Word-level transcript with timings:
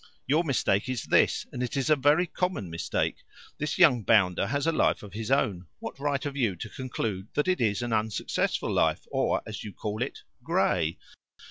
"Your 0.25 0.43
mistake 0.43 0.89
is 0.89 1.03
this, 1.03 1.45
and 1.51 1.61
it 1.61 1.77
is 1.77 1.87
a 1.91 1.95
very 1.95 2.25
common 2.25 2.71
mistake. 2.71 3.17
This 3.59 3.77
young 3.77 4.01
bounder 4.01 4.47
has 4.47 4.65
a 4.65 4.71
life 4.71 5.03
of 5.03 5.13
his 5.13 5.29
own. 5.29 5.67
What 5.77 5.99
right 5.99 6.23
have 6.23 6.35
you 6.35 6.55
to 6.55 6.69
conclude 6.69 7.27
it 7.37 7.61
is 7.61 7.83
an 7.83 7.93
unsuccessful 7.93 8.73
life, 8.73 9.05
or, 9.11 9.43
as 9.45 9.63
you 9.63 9.71
call 9.71 10.01
it, 10.01 10.23
'grey'?" 10.43 10.97